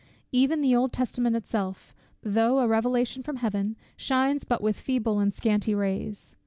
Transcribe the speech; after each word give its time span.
Even 0.31 0.61
the 0.61 0.75
Old 0.75 0.91
Testament 0.91 1.35
itself, 1.35 1.93
though 2.23 2.57
a 2.57 2.67
revelation 2.67 3.21
from 3.21 3.35
Heaven, 3.35 3.75
shines 3.95 4.43
but 4.43 4.63
with 4.63 4.79
feeble 4.79 5.19
and 5.19 5.31
scanty 5.31 5.75
rays. 5.75 6.35